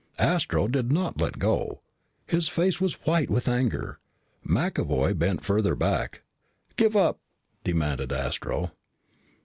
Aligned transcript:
Astro 0.17 0.67
did 0.67 0.91
not 0.91 1.21
let 1.21 1.37
go. 1.37 1.81
His 2.25 2.47
face 2.49 2.81
was 2.81 3.05
white 3.05 3.29
with 3.29 3.47
anger. 3.47 3.99
McAvoy 4.43 5.15
bent 5.15 5.45
further 5.45 5.75
back. 5.75 6.23
"Give 6.75 6.95
up," 6.97 7.19
demanded 7.63 8.11
Astro. 8.11 8.71